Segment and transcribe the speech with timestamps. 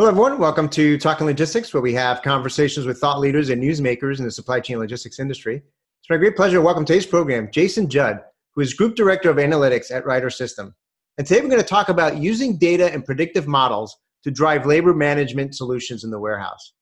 [0.00, 0.38] Hello, everyone.
[0.38, 4.30] Welcome to Talking Logistics, where we have conversations with thought leaders and newsmakers in the
[4.30, 5.56] supply chain logistics industry.
[5.56, 8.22] It's my great pleasure to welcome today's program Jason Judd,
[8.54, 10.74] who is Group Director of Analytics at Ryder System.
[11.18, 13.94] And today we're going to talk about using data and predictive models
[14.24, 16.72] to drive labor management solutions in the warehouse.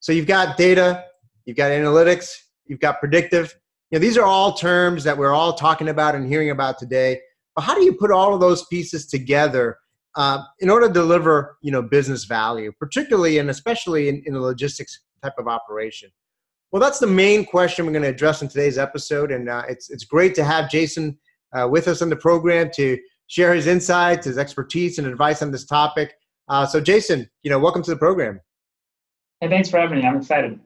[0.00, 1.04] So you've got data,
[1.44, 2.34] you've got analytics,
[2.64, 3.54] you've got predictive.
[3.90, 7.20] You know, these are all terms that we're all talking about and hearing about today.
[7.54, 9.76] But how do you put all of those pieces together
[10.16, 14.40] uh, in order to deliver you know business value, particularly and especially in, in a
[14.40, 16.10] logistics type of operation?
[16.70, 19.90] Well, that's the main question we're going to address in today's episode, and uh, it's
[19.90, 21.18] it's great to have Jason
[21.52, 25.50] uh, with us on the program to share his insights, his expertise, and advice on
[25.50, 26.14] this topic.
[26.48, 28.40] Uh, so, Jason, you know, welcome to the program.
[29.40, 30.06] Hey, thanks for having me.
[30.06, 30.58] I'm excited.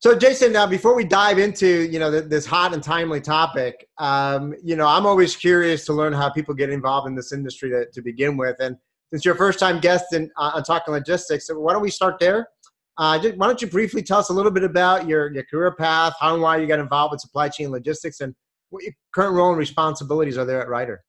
[0.00, 4.54] So, Jason, now before we dive into you know this hot and timely topic, um,
[4.62, 7.86] you know I'm always curious to learn how people get involved in this industry to,
[7.92, 8.56] to begin with.
[8.60, 8.76] And
[9.10, 12.48] since you're a first-time guest in, uh, on Talking Logistics, why don't we start there?
[12.96, 15.74] Uh, just, why don't you briefly tell us a little bit about your, your career
[15.74, 18.34] path, how and why you got involved with supply chain logistics, and
[18.70, 21.02] what your current role and responsibilities are there at Ryder?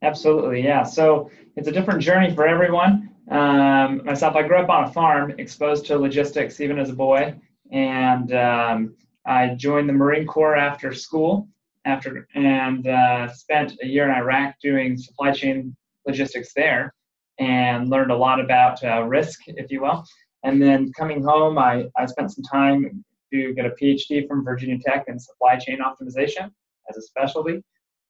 [0.00, 0.82] Absolutely, yeah.
[0.82, 3.10] So it's a different journey for everyone.
[3.30, 7.34] Um, myself, I grew up on a farm, exposed to logistics even as a boy
[7.72, 8.94] and um,
[9.26, 11.48] I joined the Marine Corps after school,
[11.84, 15.74] after and uh, spent a year in Iraq doing supply chain
[16.06, 16.94] logistics there,
[17.38, 20.04] and learned a lot about uh, risk, if you will.
[20.44, 24.78] And then coming home, I, I spent some time to get a PhD from Virginia
[24.84, 26.50] Tech in supply chain optimization
[26.90, 27.62] as a specialty,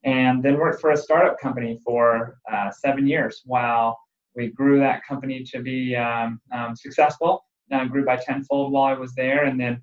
[0.05, 3.97] and then worked for a startup company for uh, seven years while
[4.35, 8.95] we grew that company to be um, um, successful uh, grew by tenfold while I
[8.95, 9.81] was there, and then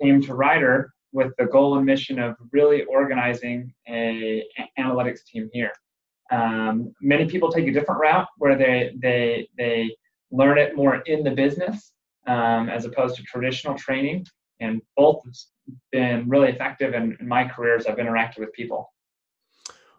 [0.00, 4.44] came to Ryder with the goal and mission of really organizing a
[4.78, 5.72] analytics team here.
[6.30, 9.94] Um, many people take a different route where they they they
[10.30, 11.92] learn it more in the business
[12.26, 14.24] um, as opposed to traditional training,
[14.60, 15.34] and both have
[15.90, 18.90] been really effective in, in my career as I've interacted with people.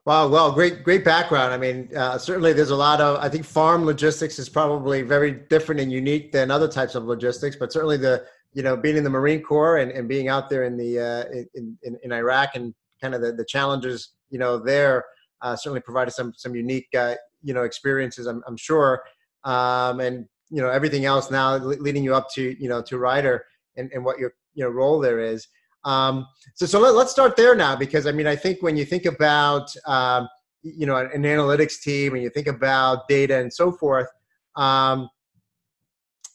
[0.05, 1.53] Wow, well, great, great background.
[1.53, 3.23] I mean, uh, certainly there's a lot of.
[3.23, 7.55] I think farm logistics is probably very different and unique than other types of logistics,
[7.55, 10.65] but certainly the you know being in the Marine Corps and, and being out there
[10.65, 11.23] in the uh,
[11.55, 15.05] in, in, in Iraq and kind of the, the challenges you know there
[15.41, 18.25] uh, certainly provided some some unique uh, you know experiences.
[18.25, 19.03] I'm, I'm sure,
[19.45, 23.45] um, and you know everything else now leading you up to you know to Ryder
[23.77, 25.47] and, and what your you know role there is.
[25.85, 28.85] Um, so so let, us start there now because I mean I think when you
[28.85, 30.29] think about um,
[30.61, 34.07] you know an, analytics team and you think about data and so forth,
[34.55, 35.09] um,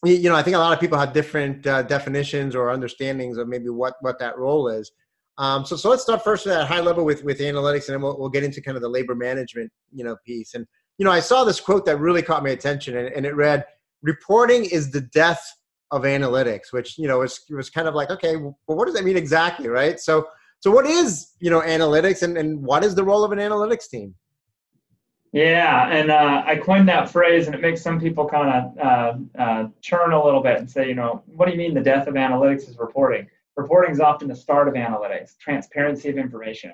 [0.04, 3.38] you, you, know I think a lot of people have different uh, definitions or understandings
[3.38, 4.92] of maybe what what that role is.
[5.38, 8.02] Um, so so let's start first at a high level with with analytics and then
[8.02, 10.54] we'll, we'll get into kind of the labor management you know piece.
[10.54, 10.66] And
[10.98, 13.64] you know I saw this quote that really caught my attention and, and it read,
[14.02, 15.57] "Reporting is the death
[15.90, 19.04] of analytics, which you know was was kind of like, okay, well, what does that
[19.04, 19.98] mean exactly, right?
[19.98, 20.28] So,
[20.60, 23.88] so what is you know analytics, and and what is the role of an analytics
[23.88, 24.14] team?
[25.32, 29.40] Yeah, and uh, I coined that phrase, and it makes some people kind of uh,
[29.40, 32.06] uh, churn a little bit and say, you know, what do you mean the death
[32.06, 33.28] of analytics is reporting?
[33.56, 36.72] Reporting is often the start of analytics, transparency of information.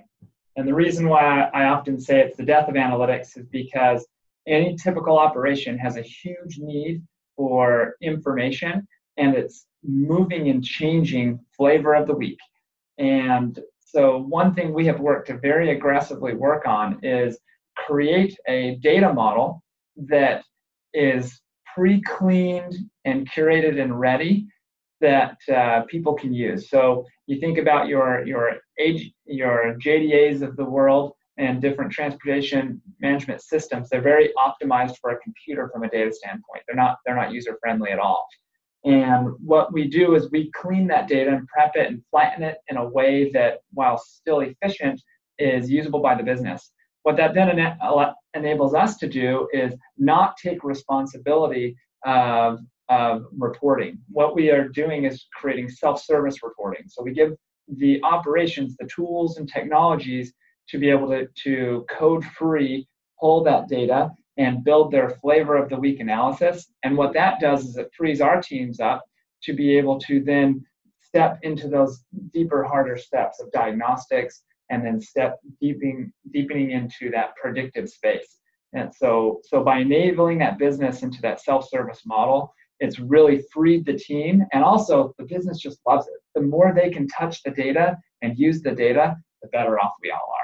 [0.57, 4.07] And the reason why I often say it's the death of analytics is because
[4.47, 7.03] any typical operation has a huge need
[7.37, 8.87] for information
[9.17, 12.39] and it's moving and changing flavor of the week.
[12.99, 17.39] And so, one thing we have worked to very aggressively work on is
[17.77, 19.63] create a data model
[19.97, 20.45] that
[20.93, 21.41] is
[21.75, 24.47] pre cleaned and curated and ready
[25.01, 26.71] that uh, people can use.
[26.71, 32.81] So, you think about your, your, age, your JDAs of the world and different transportation
[33.01, 36.63] management systems, they're very optimized for a computer from a data standpoint.
[36.67, 38.25] They're not, they're not user friendly at all.
[38.85, 42.59] And what we do is we clean that data and prep it and flatten it
[42.69, 45.01] in a way that, while still efficient,
[45.39, 46.71] is usable by the business.
[47.03, 52.61] What that then ena- enables us to do is not take responsibility of,
[52.91, 53.99] of reporting.
[54.11, 56.85] What we are doing is creating self service reporting.
[56.87, 57.33] So we give
[57.69, 60.33] the operations the tools and technologies
[60.69, 62.87] to be able to, to code free
[63.19, 66.67] pull that data and build their flavor of the week analysis.
[66.83, 69.05] And what that does is it frees our teams up
[69.45, 70.65] to be able to then
[71.01, 72.03] step into those
[72.33, 78.39] deeper, harder steps of diagnostics and then step deepening, deepening into that predictive space.
[78.73, 83.97] And so, so by enabling that business into that self-service model, it's really freed the
[83.97, 86.21] team and also the business just loves it.
[86.35, 90.11] The more they can touch the data and use the data, the better off we
[90.11, 90.44] all are.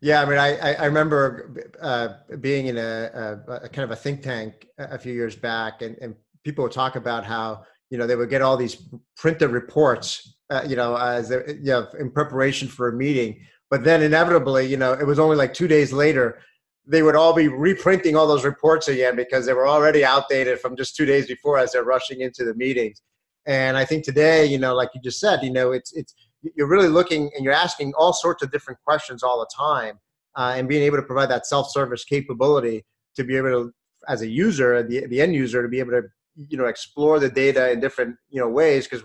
[0.00, 3.96] Yeah, I mean, I I remember uh, being in a, a, a, kind of a
[3.96, 8.06] think tank a few years back, and, and people would talk about how you know
[8.06, 8.82] they would get all these
[9.16, 13.84] printed reports, uh, you know, as they, you know, in preparation for a meeting, but
[13.84, 16.40] then inevitably, you know, it was only like two days later
[16.86, 20.76] they would all be reprinting all those reports again because they were already outdated from
[20.76, 23.00] just two days before as they're rushing into the meetings.
[23.46, 26.68] And I think today, you know, like you just said, you know, it's it's you're
[26.68, 29.98] really looking and you're asking all sorts of different questions all the time,
[30.36, 32.84] uh, and being able to provide that self-service capability
[33.16, 33.72] to be able to,
[34.08, 36.02] as a user, the the end user, to be able to
[36.48, 38.86] you know explore the data in different you know ways.
[38.86, 39.04] Because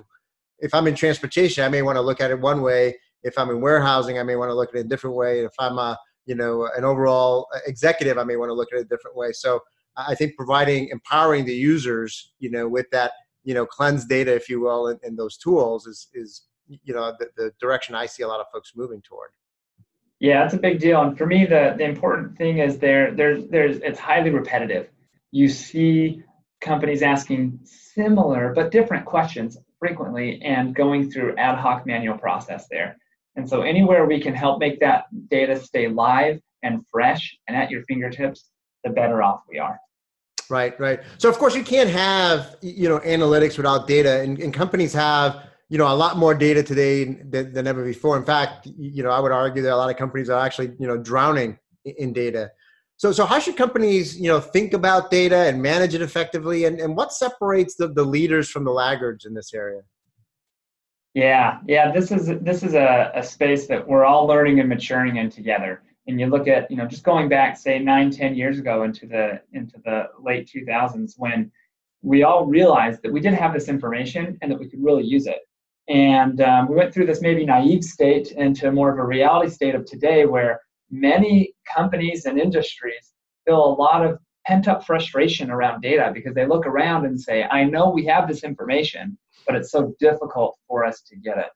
[0.59, 2.97] if I'm in transportation, I may want to look at it one way.
[3.23, 5.43] If I'm in warehousing, I may want to look at it a different way.
[5.43, 8.83] If I'm a you know an overall executive, I may want to look at it
[8.83, 9.31] a different way.
[9.31, 9.59] So
[9.97, 13.11] I think providing empowering the users, you know, with that
[13.43, 17.13] you know cleanse data if you will and, in those tools is is you know
[17.19, 19.29] the, the direction i see a lot of folks moving toward.
[20.19, 21.01] Yeah that's a big deal.
[21.01, 24.89] And for me the the important thing is there there's there's it's highly repetitive.
[25.31, 26.23] You see
[26.61, 32.97] companies asking similar but different questions frequently and going through ad hoc manual process there.
[33.35, 37.69] And so anywhere we can help make that data stay live and fresh and at
[37.69, 38.49] your fingertips
[38.83, 39.79] the better off we are.
[40.49, 41.01] Right, right.
[41.17, 45.43] So of course you can't have you know analytics without data, and, and companies have
[45.69, 48.17] you know a lot more data today than, than, ever before.
[48.17, 50.87] In fact, you know I would argue that a lot of companies are actually you
[50.87, 52.51] know drowning in data.
[52.97, 56.79] So so how should companies you know think about data and manage it effectively, and,
[56.79, 59.81] and what separates the, the leaders from the laggards in this area?
[61.13, 61.91] Yeah, yeah.
[61.91, 65.81] This is this is a, a space that we're all learning and maturing in together
[66.07, 69.05] and you look at you know just going back say nine ten years ago into
[69.05, 71.51] the into the late 2000s when
[72.01, 75.25] we all realized that we did have this information and that we could really use
[75.27, 75.39] it
[75.87, 79.75] and um, we went through this maybe naive state into more of a reality state
[79.75, 83.13] of today where many companies and industries
[83.45, 84.17] feel a lot of
[84.47, 88.27] pent up frustration around data because they look around and say i know we have
[88.27, 91.49] this information but it's so difficult for us to get it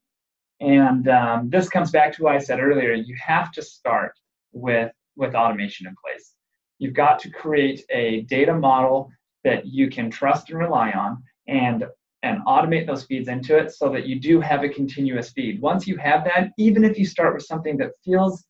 [0.61, 4.13] and um, this comes back to what i said earlier you have to start
[4.51, 6.33] with with automation in place.
[6.79, 9.11] You've got to create a data model
[9.43, 11.85] that you can trust and rely on and
[12.23, 15.61] and automate those feeds into it so that you do have a continuous feed.
[15.61, 18.43] Once you have that, even if you start with something that feels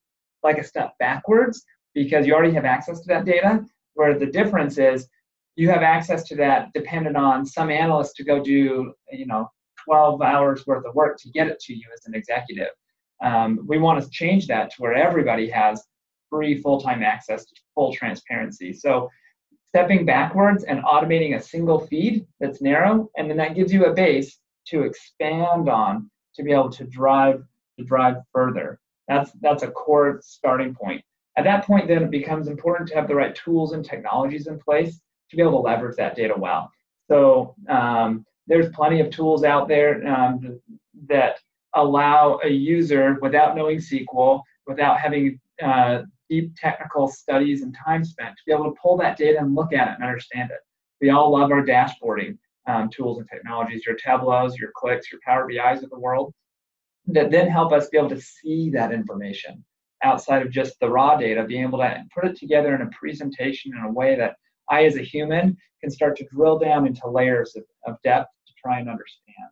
[0.44, 1.64] like a step backwards
[1.94, 3.64] because you already have access to that data,
[3.94, 5.08] where the difference is
[5.56, 9.50] you have access to that dependent on some analyst to go do, you know,
[9.86, 12.70] 12 hours worth of work to get it to you as an executive.
[13.22, 15.84] Um, we want to change that to where everybody has
[16.30, 18.72] free full-time access to full transparency.
[18.72, 19.10] So
[19.70, 23.94] stepping backwards and automating a single feed that's narrow, and then that gives you a
[23.94, 27.44] base to expand on to be able to drive
[27.78, 28.80] to drive further.
[29.08, 31.04] That's that's a core starting point.
[31.38, 34.60] At that point, then it becomes important to have the right tools and technologies in
[34.60, 35.00] place
[35.30, 36.72] to be able to leverage that data well.
[37.08, 40.60] So um, there's plenty of tools out there um,
[41.08, 41.40] that
[41.76, 48.36] allow a user without knowing SQL, without having uh, deep technical studies and time spent
[48.38, 50.60] to be able to pull that data and look at it and understand it.
[51.02, 52.38] We all love our dashboarding
[52.68, 56.34] um, tools and technologies, your Tableaus, your Qliks, your Power BIs of the world,
[57.08, 59.64] that then help us be able to see that information
[60.04, 63.74] outside of just the raw data, being able to put it together in a presentation
[63.76, 64.36] in a way that
[64.70, 68.54] I, as a human, can start to drill down into layers of, of depth to
[68.62, 69.50] try and understand.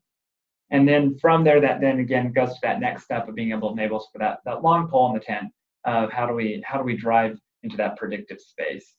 [0.70, 3.70] And then from there, that then again goes to that next step of being able
[3.70, 5.52] to enable us for that, that long pole in the tent
[5.86, 8.96] of how do we how do we drive into that predictive space.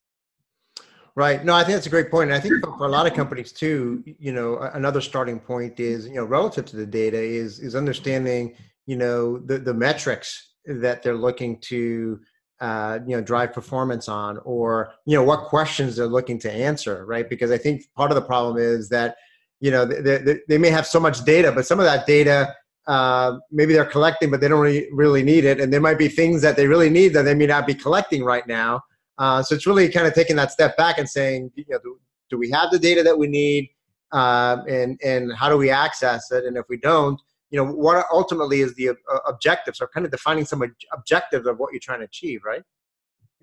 [1.14, 1.44] Right.
[1.44, 2.30] No, I think that's a great point.
[2.30, 6.06] And I think for, a lot of companies too, you know, another starting point is,
[6.06, 8.54] you know, relative to the data is is understanding,
[8.86, 12.20] you know, the the metrics that they're looking to
[12.60, 17.06] uh, you know drive performance on or you know what questions they're looking to answer
[17.06, 19.14] right because i think part of the problem is that
[19.60, 22.52] you know they, they, they may have so much data but some of that data
[22.88, 25.60] uh, maybe they're collecting but they don't really, really need it.
[25.60, 28.24] And there might be things that they really need that they may not be collecting
[28.24, 28.82] right now.
[29.18, 32.00] Uh, so it's really kind of taking that step back and saying you know do,
[32.30, 33.68] do we have the data that we need?
[34.10, 36.44] Uh, and and how do we access it?
[36.44, 40.12] And if we don't you know what ultimately is the uh, objectives or kind of
[40.12, 42.62] defining some objectives of what you're trying to achieve right?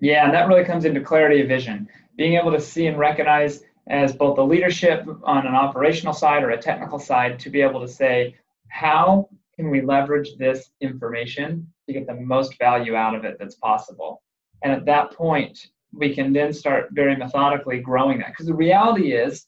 [0.00, 1.88] Yeah and that really comes into clarity of vision.
[2.16, 6.50] Being able to see and recognize as both a leadership on an operational side or
[6.50, 8.34] a technical side to be able to say,
[8.68, 13.56] how can we leverage this information to get the most value out of it that's
[13.56, 14.22] possible?
[14.62, 15.58] And at that point,
[15.92, 18.28] we can then start very methodically growing that.
[18.28, 19.46] Because the reality is,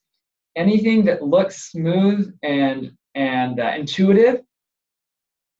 [0.56, 4.40] anything that looks smooth and and uh, intuitive,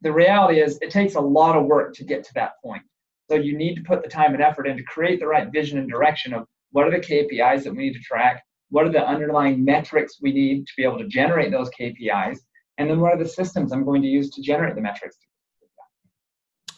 [0.02, 2.82] the reality is it takes a lot of work to get to that point.
[3.28, 5.78] So you need to put the time and effort in to create the right vision
[5.78, 9.06] and direction of what are the KPIs that we need to track, what are the
[9.06, 12.38] underlying metrics we need to be able to generate those KPIs,
[12.78, 15.18] and then what are the systems I'm going to use to generate the metrics.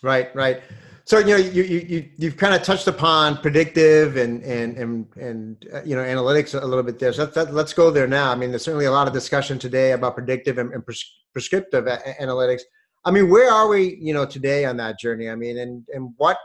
[0.03, 0.63] Right, right.
[1.05, 5.07] So you know you you you you've kind of touched upon predictive and and and
[5.17, 7.13] and uh, you know analytics a little bit there.
[7.13, 8.31] So let, us go there now.
[8.31, 11.87] I mean, there's certainly a lot of discussion today about predictive and, and pres- prescriptive
[11.87, 12.61] a- analytics.
[13.05, 15.29] I mean, where are we, you know, today on that journey?
[15.29, 16.39] I mean, and and what,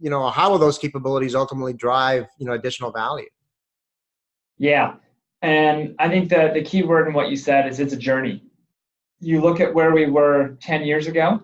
[0.00, 3.28] you know, how will those capabilities ultimately drive, you know, additional value?
[4.56, 4.94] Yeah,
[5.42, 8.45] and I think the the key word in what you said is it's a journey.
[9.20, 11.40] You look at where we were ten years ago,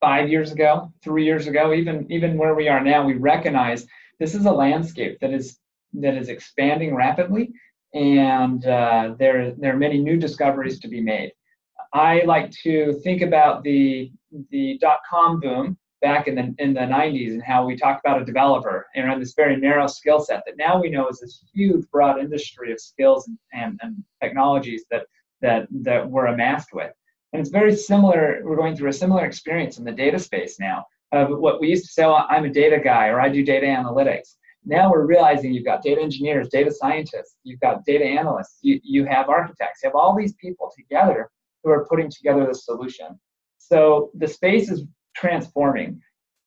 [0.00, 3.04] five years ago, three years ago, even even where we are now.
[3.04, 3.86] We recognize
[4.18, 5.58] this is a landscape that is
[5.94, 7.52] that is expanding rapidly,
[7.94, 11.32] and uh, there there are many new discoveries to be made.
[11.92, 14.12] I like to think about the
[14.50, 18.22] the dot com boom back in the in the 90s and how we talked about
[18.22, 21.42] a developer and on this very narrow skill set that now we know is this
[21.52, 25.06] huge broad industry of skills and, and, and technologies that
[25.40, 26.92] that that we're amassed with.
[27.32, 28.40] And it's very similar.
[28.44, 31.86] We're going through a similar experience in the data space now of what we used
[31.86, 34.36] to say, well, I'm a data guy or I do data analytics.
[34.64, 39.06] Now we're realizing you've got data engineers, data scientists, you've got data analysts, you, you
[39.06, 41.30] have architects, you have all these people together
[41.64, 43.18] who are putting together the solution.
[43.58, 44.84] So the space is
[45.16, 46.00] transforming.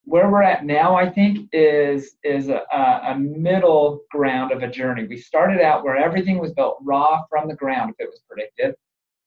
[0.03, 2.63] Where we're at now, I think, is is a,
[3.07, 5.07] a middle ground of a journey.
[5.07, 8.75] We started out where everything was built raw from the ground, if it was predictive,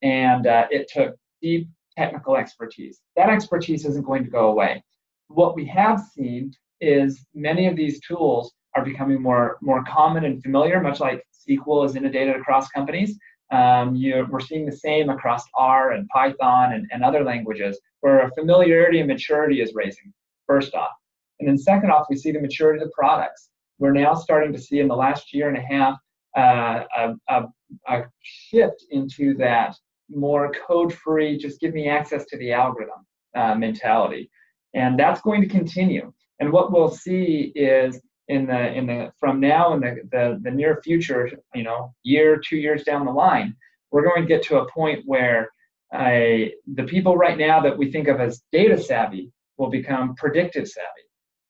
[0.02, 3.00] and uh, it took deep technical expertise.
[3.16, 4.82] That expertise isn't going to go away.
[5.28, 10.42] What we have seen is many of these tools are becoming more more common and
[10.42, 13.18] familiar, much like SQL is inundated across companies.
[13.50, 13.94] Um,
[14.30, 19.08] we're seeing the same across R and Python and, and other languages, where familiarity and
[19.08, 20.12] maturity is raising,
[20.46, 20.92] first off.
[21.40, 23.50] And then, second off, we see the maturity of the products.
[23.78, 25.98] We're now starting to see in the last year and a half
[26.36, 27.42] uh, a, a,
[27.88, 29.76] a shift into that
[30.08, 34.30] more code free, just give me access to the algorithm uh, mentality.
[34.74, 36.12] And that's going to continue.
[36.40, 40.50] And what we'll see is in the in the from now in the, the the
[40.50, 43.54] near future you know year two years down the line
[43.90, 45.50] we're going to get to a point where
[45.94, 50.68] uh, the people right now that we think of as data savvy will become predictive
[50.68, 50.88] savvy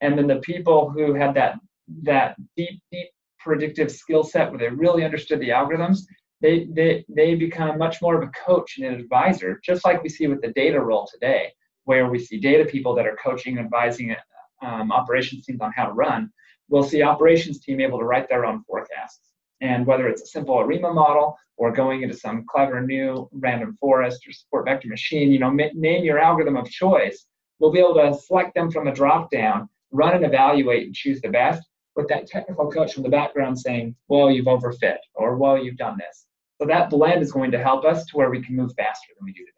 [0.00, 1.54] and then the people who had that
[2.02, 3.08] that deep deep
[3.38, 6.00] predictive skill set where they really understood the algorithms
[6.40, 10.08] they, they they become much more of a coach and an advisor just like we
[10.08, 11.52] see with the data role today
[11.84, 14.14] where we see data people that are coaching and advising
[14.62, 16.30] um, operations teams on how to run
[16.68, 19.20] we'll see operations team able to write their own forecasts.
[19.60, 24.26] And whether it's a simple ARIMA model or going into some clever new random forest
[24.26, 27.26] or support vector machine, you know, name your algorithm of choice.
[27.58, 31.20] We'll be able to select them from a drop down, run and evaluate and choose
[31.20, 31.62] the best
[31.96, 35.96] with that technical coach from the background saying, well, you've overfit or well, you've done
[35.98, 36.26] this.
[36.60, 39.24] So that blend is going to help us to where we can move faster than
[39.24, 39.50] we do today.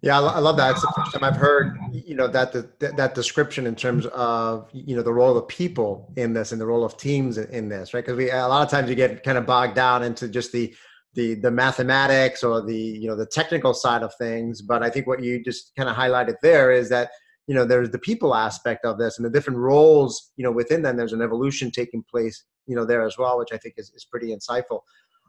[0.00, 0.72] Yeah, I love that.
[0.72, 4.68] It's the first time I've heard, you know, that that, that description in terms of,
[4.72, 7.92] you know, the role of people in this and the role of teams in this,
[7.92, 8.04] right?
[8.04, 10.72] Because we a lot of times you get kind of bogged down into just the
[11.14, 14.62] the the mathematics or the you know the technical side of things.
[14.62, 17.10] But I think what you just kind of highlighted there is that
[17.46, 20.82] you know there's the people aspect of this and the different roles, you know, within
[20.82, 20.96] them.
[20.96, 24.04] There's an evolution taking place, you know, there as well, which I think is is
[24.04, 24.80] pretty insightful.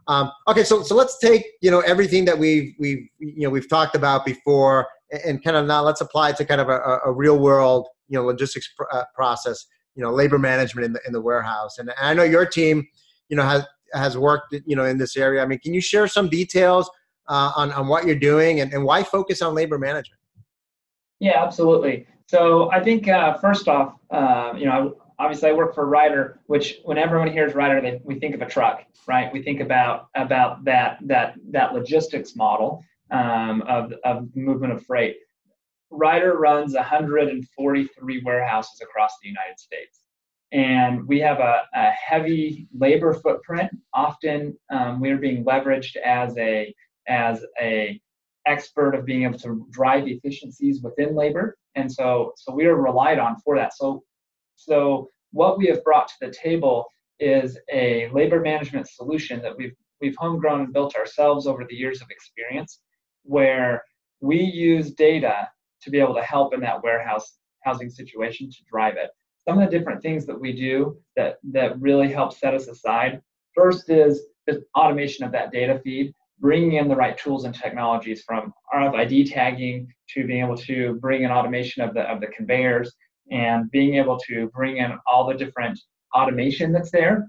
[0.08, 3.70] Um, okay, so so let's take you know everything that we've we've you know we've
[3.70, 4.88] talked about before,
[5.26, 8.18] and, kind of now let's apply it to kind of a, a real world you
[8.18, 11.78] know logistics pr- uh, process, you know labor management in the in the warehouse.
[11.78, 12.88] And, and I know your team,
[13.30, 15.42] you know, has has worked you know in this area.
[15.42, 16.90] I mean, can you share some details
[17.28, 20.20] uh, on on what you're doing and, and why focus on labor management?
[21.20, 22.08] Yeah, absolutely.
[22.28, 26.80] So I think uh, first off, uh, you know, obviously I work for Ryder, which
[26.84, 29.32] when everyone hears Ryder, they, we think of a truck, right?
[29.32, 35.18] We think about about that that that logistics model um, of of movement of freight.
[35.92, 40.02] Ryder runs 143 warehouses across the United States,
[40.52, 43.72] and we have a, a heavy labor footprint.
[43.94, 46.74] Often, um, we are being leveraged as a
[47.08, 48.00] as a
[48.46, 53.20] expert of being able to drive efficiencies within labor, and so so we are relied
[53.20, 53.76] on for that.
[53.76, 54.04] So
[54.56, 56.86] so what we have brought to the table
[57.20, 62.02] is a labor management solution that we've we've homegrown and built ourselves over the years
[62.02, 62.82] of experience,
[63.24, 63.84] where
[64.22, 65.50] we use data
[65.82, 69.12] to be able to help in that warehouse housing situation to drive it.
[69.50, 73.20] Some of the different things that we do that that really help set us aside.
[73.56, 78.22] First is the automation of that data feed, bringing in the right tools and technologies
[78.22, 82.94] from RFID tagging to being able to bring in automation of the of the conveyors
[83.32, 85.80] and being able to bring in all the different
[86.16, 87.28] automation that's there,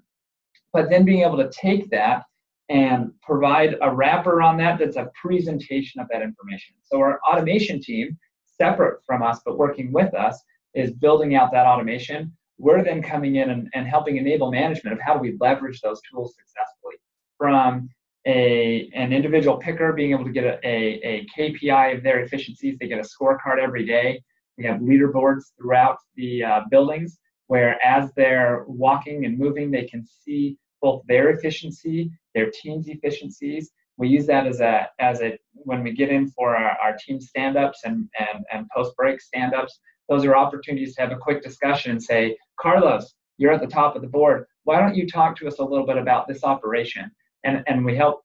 [0.75, 2.25] but then being able to take that
[2.69, 6.75] and provide a wrapper on that that's a presentation of that information.
[6.83, 10.39] So our automation team, separate from us but working with us,
[10.75, 12.33] is building out that automation.
[12.59, 16.00] We're then coming in and, and helping enable management of how do we leverage those
[16.11, 16.97] tools successfully.
[17.39, 17.89] From
[18.27, 22.77] a an individual picker being able to get a, a, a KPI of their efficiencies,
[22.79, 24.23] they get a scorecard every day.
[24.59, 30.05] We have leaderboards throughout the uh, buildings where as they're walking and moving, they can
[30.07, 33.73] see both their efficiency, their team's efficiencies.
[33.97, 37.21] We use that as a as a when we get in for our, our team
[37.21, 42.02] stand-ups and, and, and post-break stand-ups, those are opportunities to have a quick discussion and
[42.02, 44.45] say, Carlos, you're at the top of the board.
[44.64, 47.11] Why don't you talk to us a little bit about this operation?
[47.45, 48.23] And and we help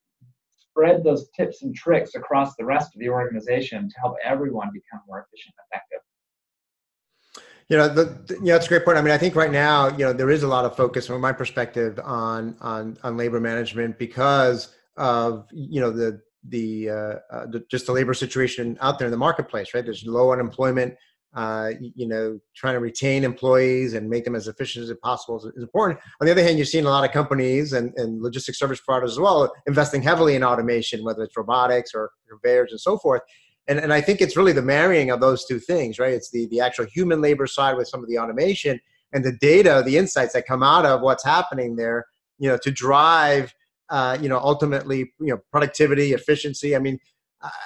[0.58, 5.00] spread those tips and tricks across the rest of the organization to help everyone become
[5.08, 6.00] more efficient and effective.
[7.70, 8.98] You know, the, the, you that's a great point.
[8.98, 11.22] I mean, I think right now, you know, there is a lot of focus from
[11.22, 17.46] my perspective on on on labor management because of you know the the, uh, uh,
[17.48, 19.84] the just the labor situation out there in the marketplace, right?
[19.84, 20.96] There's low unemployment.
[21.36, 25.51] Uh, you know, trying to retain employees and make them as efficient as possible is,
[25.62, 26.00] important.
[26.22, 29.12] On the other hand, you've seen a lot of companies and, and logistics service providers
[29.12, 33.22] as well investing heavily in automation, whether it's robotics or conveyors and so forth
[33.68, 36.13] and and I think it's really the marrying of those two things, right?
[36.13, 38.80] It's the the actual human labor side with some of the automation
[39.13, 42.06] and the data, the insights that come out of what's happening there,
[42.38, 43.54] you know, to drive,
[43.89, 46.75] uh, you know, ultimately, you know, productivity, efficiency.
[46.75, 47.00] I mean,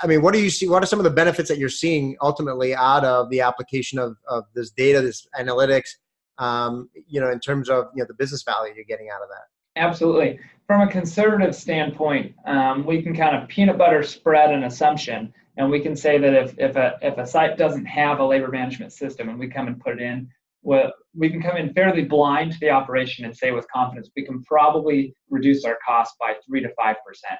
[0.01, 0.67] I mean, what do you see?
[0.67, 4.17] What are some of the benefits that you're seeing ultimately out of the application of
[4.27, 5.89] of this data, this analytics,
[6.37, 9.29] um, you know, in terms of you know the business value you're getting out of
[9.29, 9.81] that?
[9.81, 10.39] Absolutely.
[10.67, 15.69] From a conservative standpoint, um, we can kind of peanut butter spread an assumption and
[15.69, 18.93] we can say that if, if, a, if a site doesn't have a labor management
[18.93, 20.29] system and we come and put it in,
[20.61, 24.25] well, we can come in fairly blind to the operation and say with confidence we
[24.25, 27.39] can probably reduce our cost by three to five percent.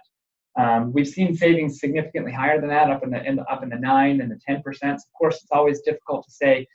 [0.60, 3.70] Um, we've seen savings significantly higher than that, up in the, in the up in
[3.70, 4.96] the nine and the ten percent.
[4.96, 6.68] Of course, it's always difficult to say,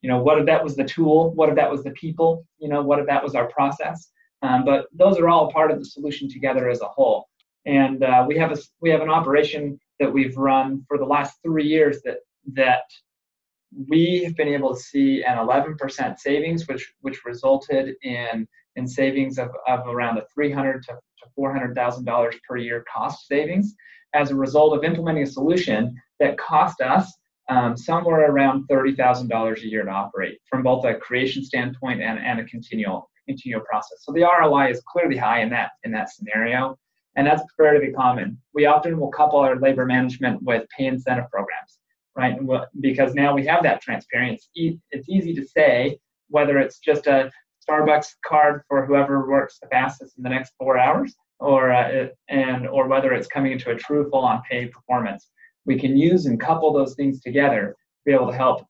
[0.00, 2.68] you know, what if that was the tool, what if that was the people, you
[2.70, 4.08] know, what if that was our process.
[4.40, 7.28] Um, but those are all part of the solution together as a whole.
[7.66, 11.36] And uh, we have a we have an operation that we've run for the last
[11.42, 12.18] three years that
[12.54, 12.84] that
[13.88, 19.38] we have been able to see an 11% savings, which which resulted in in savings
[19.38, 23.74] of, of around a 300 to, to 400 thousand dollars per year cost savings
[24.14, 27.12] as a result of implementing a solution that cost us
[27.48, 32.40] um, somewhere around $30,000 a year to operate from both a creation standpoint and, and
[32.40, 33.98] a continual continual process.
[34.02, 36.78] So the ROI is clearly high in that in that scenario
[37.16, 38.38] and that's fairly common.
[38.54, 41.78] We often will couple our labor management with pay incentive programs,
[42.14, 42.38] right?
[42.80, 44.78] Because now we have that transparency.
[44.90, 47.30] It's easy to say whether it's just a
[47.68, 52.66] Starbucks card for whoever works the fastest in the next four hours, or uh, and
[52.68, 55.30] or whether it's coming into a true full-on pay performance.
[55.64, 58.66] We can use and couple those things together to be able to help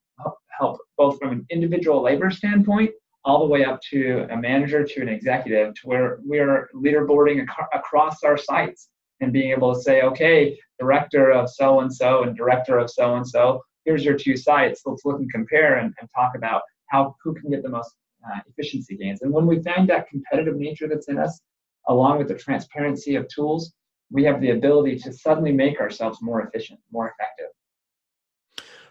[0.59, 2.91] help both from an individual labor standpoint
[3.25, 7.69] all the way up to a manager to an executive to where we're leaderboarding ac-
[7.75, 8.89] across our sites
[9.21, 13.17] and being able to say, okay, director of so and so and director of so
[13.17, 14.83] and so, here's your two sites.
[14.87, 17.95] Let's look and compare and, and talk about how who can get the most
[18.31, 19.23] uh, efficiency gains.
[19.23, 21.41] And when we find that competitive nature that's in us,
[21.89, 23.73] along with the transparency of tools,
[24.11, 27.47] we have the ability to suddenly make ourselves more efficient, more effective.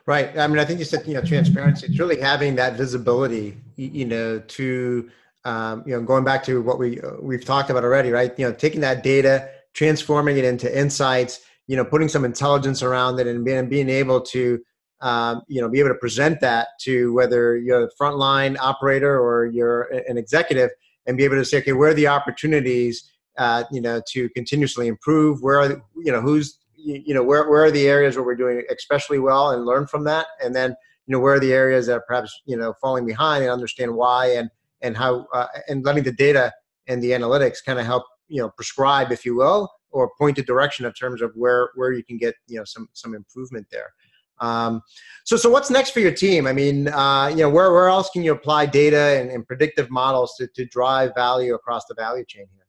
[0.06, 0.38] Right.
[0.38, 1.88] I mean, I think you said, you know, transparency.
[1.88, 5.10] It's really having that visibility, you know, to,
[5.46, 8.32] um, you know, going back to what we uh, we've talked about already, right?
[8.38, 13.20] You know, taking that data, transforming it into insights, you know, putting some intelligence around
[13.20, 14.62] it, and being being able to,
[15.02, 19.46] um, you know, be able to present that to whether you're a frontline operator or
[19.46, 20.70] you're an executive,
[21.06, 24.88] and be able to say, okay, where are the opportunities, uh, you know, to continuously
[24.88, 25.42] improve?
[25.42, 28.36] Where are, the, you know, who's you, know where, where are the areas where we're
[28.36, 30.76] doing especially well and learn from that and then
[31.08, 33.94] you know where are the areas that are perhaps you know falling behind and understand
[33.94, 34.50] why and
[34.82, 36.54] and how uh, and letting the data
[36.88, 40.44] and the analytics kind of help you know prescribe if you will or point a
[40.44, 43.94] direction in terms of where where you can get you know some some improvement there
[44.40, 44.82] um,
[45.24, 48.10] so so what's next for your team i mean uh, you know where, where else
[48.12, 52.26] can you apply data and, and predictive models to, to drive value across the value
[52.26, 52.66] chain here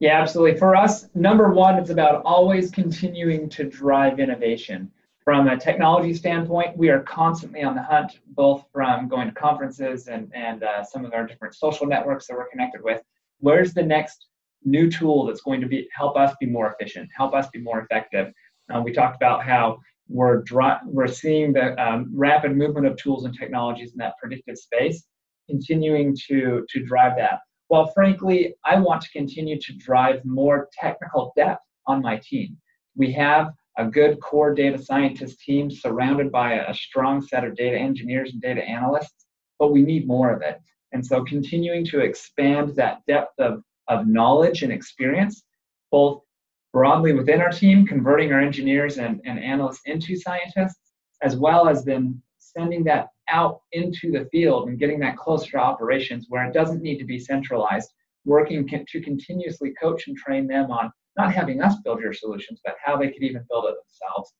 [0.00, 0.58] yeah, absolutely.
[0.58, 4.90] For us, number one, it's about always continuing to drive innovation.
[5.24, 10.08] From a technology standpoint, we are constantly on the hunt, both from going to conferences
[10.08, 13.02] and, and uh, some of our different social networks that we're connected with.
[13.40, 14.26] Where's the next
[14.64, 17.80] new tool that's going to be help us be more efficient, help us be more
[17.80, 18.32] effective?
[18.72, 19.78] Uh, we talked about how
[20.10, 24.58] we're, dri- we're seeing the um, rapid movement of tools and technologies in that predictive
[24.58, 25.04] space,
[25.48, 27.40] continuing to, to drive that.
[27.68, 32.56] Well, frankly, I want to continue to drive more technical depth on my team.
[32.96, 37.78] We have a good core data scientist team surrounded by a strong set of data
[37.78, 39.26] engineers and data analysts,
[39.58, 40.58] but we need more of it.
[40.92, 45.44] And so continuing to expand that depth of, of knowledge and experience,
[45.92, 46.22] both
[46.72, 50.80] broadly within our team, converting our engineers and, and analysts into scientists,
[51.22, 55.58] as well as then sending that out into the field and getting that closer to
[55.58, 57.90] operations where it doesn't need to be centralized,
[58.24, 62.76] working to continuously coach and train them on not having us build your solutions, but
[62.82, 64.32] how they could even build it themselves.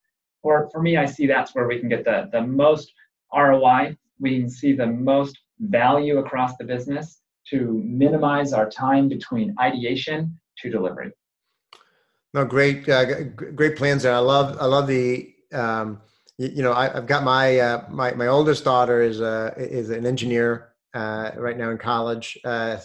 [0.42, 2.92] Or for me, I see that's where we can get the, the most
[3.34, 3.96] ROI.
[4.18, 10.38] We can see the most value across the business to minimize our time between ideation
[10.58, 11.12] to delivery.
[12.32, 14.14] No, great, uh, great plans there.
[14.14, 16.00] I love, I love the, um,
[16.38, 19.90] you, you, know, I, have got my, uh, my, my oldest daughter is a, is
[19.90, 22.38] an engineer uh, right now in college.
[22.44, 22.76] Uh,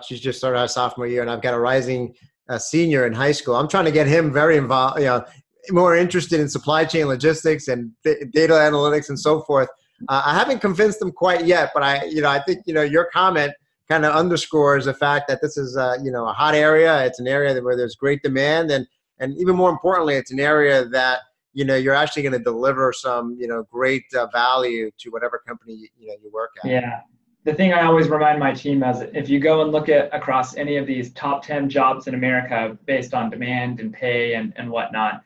[0.00, 2.14] she's just started her sophomore year, and I've got a rising
[2.48, 3.56] uh, senior in high school.
[3.56, 5.24] I'm trying to get him very involved, you know,
[5.70, 9.68] more interested in supply chain logistics and data analytics and so forth.
[10.08, 12.82] Uh, I haven't convinced them quite yet, but I, you know, I think you know
[12.82, 13.52] your comment
[13.88, 17.04] kind of underscores the fact that this is, uh, you know, a hot area.
[17.04, 18.86] It's an area where there's great demand, and
[19.18, 21.20] and even more importantly, it's an area that
[21.52, 25.42] you know you're actually going to deliver some, you know, great uh, value to whatever
[25.46, 26.70] company you, you know you work at.
[26.70, 27.00] Yeah.
[27.44, 30.56] The thing I always remind my team is if you go and look at across
[30.56, 34.70] any of these top 10 jobs in America based on demand and pay and, and
[34.70, 35.24] whatnot,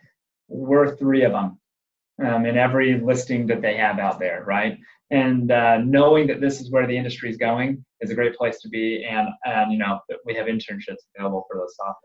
[0.48, 1.58] we're three of them
[2.24, 4.78] um, in every listing that they have out there, right?
[5.10, 8.60] And uh, knowing that this is where the industry is going is a great place
[8.60, 9.04] to be.
[9.04, 12.02] And, and you know, we have internships available for those sophomores.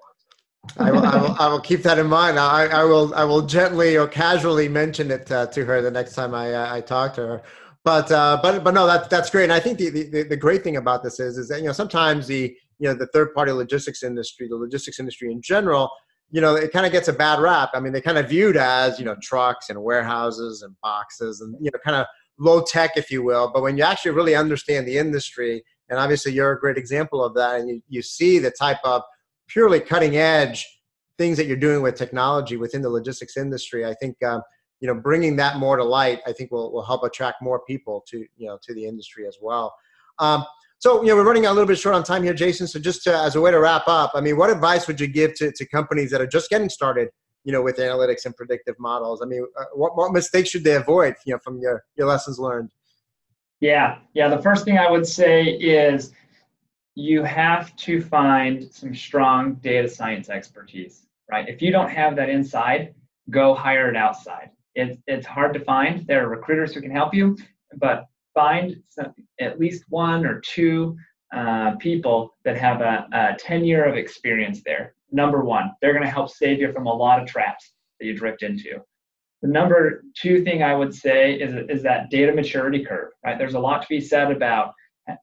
[0.77, 2.37] I, will, I, will, I will keep that in mind.
[2.37, 6.13] I, I will I will gently or casually mention it uh, to her the next
[6.13, 7.43] time I uh, I talk to her.
[7.83, 9.45] But uh, but but no, that that's great.
[9.45, 11.71] And I think the, the the great thing about this is is that you know
[11.71, 15.89] sometimes the you know the third party logistics industry, the logistics industry in general,
[16.31, 17.71] you know, it kind of gets a bad rap.
[17.73, 21.55] I mean, they kind of viewed as, you know, trucks and warehouses and boxes and,
[21.59, 22.07] you know, kind of
[22.41, 23.51] low tech, if you will.
[23.53, 27.35] But when you actually really understand the industry, and obviously you're a great example of
[27.35, 29.03] that, and you, you see the type of
[29.47, 30.65] purely cutting edge
[31.17, 34.41] things that you're doing with technology within the logistics industry, I think, um,
[34.79, 38.03] you know, bringing that more to light, I think will, will help attract more people
[38.07, 39.75] to, you know, to the industry as well.
[40.17, 40.43] Um,
[40.79, 42.65] so, you know, we're running a little bit short on time here, Jason.
[42.65, 45.05] So, just to, as a way to wrap up, I mean, what advice would you
[45.05, 47.09] give to, to companies that are just getting started,
[47.43, 49.21] you know, with analytics and predictive models?
[49.21, 52.39] I mean, uh, what, what mistakes should they avoid, you know, from your, your lessons
[52.39, 52.71] learned?
[53.59, 54.27] Yeah, yeah.
[54.27, 56.13] The first thing I would say is
[56.95, 61.47] you have to find some strong data science expertise, right?
[61.47, 62.93] If you don't have that inside,
[63.29, 64.49] go hire it outside.
[64.75, 66.05] It, it's hard to find.
[66.07, 67.37] There are recruiters who can help you,
[67.77, 70.97] but find some, at least one or two
[71.33, 74.95] uh, people that have a, a 10 year of experience there.
[75.11, 78.15] Number one, they're going to help save you from a lot of traps that you
[78.15, 78.81] drift into.
[79.41, 83.37] The number two thing I would say is, is that data maturity curve, right?
[83.37, 84.73] There's a lot to be said about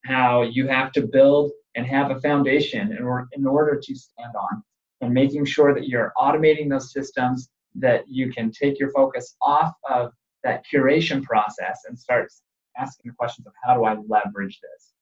[0.05, 4.35] how you have to build and have a foundation in order, in order to stand
[4.35, 4.63] on
[5.01, 9.73] and making sure that you're automating those systems that you can take your focus off
[9.89, 10.11] of
[10.43, 12.29] that curation process and start
[12.77, 14.93] asking the questions of how do I leverage this?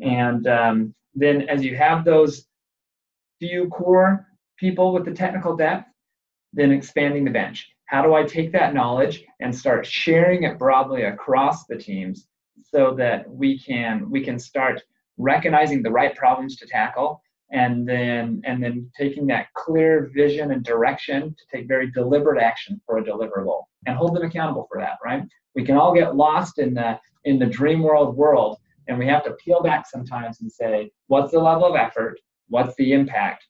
[0.00, 2.46] And um, then as you have those
[3.40, 4.26] few core
[4.58, 5.88] people with the technical depth,
[6.52, 7.70] then expanding the bench.
[7.86, 12.28] How do I take that knowledge and start sharing it broadly across the teams
[12.62, 14.82] so that we can we can start
[15.16, 20.64] recognizing the right problems to tackle and then and then taking that clear vision and
[20.64, 24.98] direction to take very deliberate action for a deliverable and hold them accountable for that
[25.04, 25.22] right?
[25.54, 29.24] We can all get lost in the in the dream world world and we have
[29.24, 32.18] to peel back sometimes and say what's the level of effort?
[32.48, 33.46] What's the impact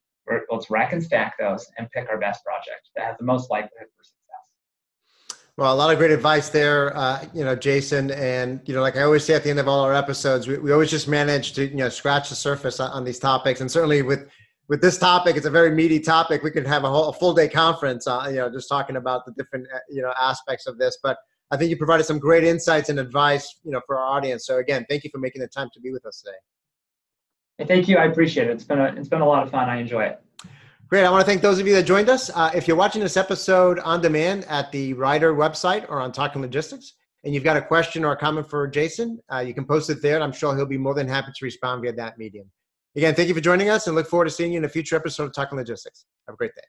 [0.50, 3.88] let's rack and stack those and pick our best project that has the most likelihood
[3.96, 8.74] for success well a lot of great advice there uh, you know jason and you
[8.74, 10.90] know like i always say at the end of all our episodes we, we always
[10.90, 14.28] just manage to you know scratch the surface on, on these topics and certainly with
[14.68, 16.42] with this topic, it's a very meaty topic.
[16.42, 19.24] We could have a whole a full day conference, uh, you know, just talking about
[19.24, 20.98] the different uh, you know aspects of this.
[21.02, 21.16] But
[21.50, 24.46] I think you provided some great insights and advice, you know, for our audience.
[24.46, 26.36] So again, thank you for making the time to be with us today.
[27.58, 27.96] Hey, thank you.
[27.96, 28.52] I appreciate it.
[28.52, 29.68] It's been a, it's been a lot of fun.
[29.68, 30.22] I enjoy it.
[30.88, 31.04] Great.
[31.04, 32.30] I want to thank those of you that joined us.
[32.34, 36.40] Uh, if you're watching this episode on demand at the Ryder website or on Talking
[36.40, 36.94] Logistics,
[37.24, 40.00] and you've got a question or a comment for Jason, uh, you can post it
[40.00, 42.48] there, and I'm sure he'll be more than happy to respond via that medium.
[42.96, 44.96] Again, thank you for joining us, and look forward to seeing you in a future
[44.96, 46.06] episode of Talking Logistics.
[46.26, 46.62] Have a great day.